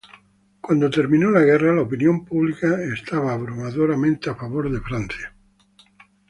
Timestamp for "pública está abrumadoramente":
2.25-4.31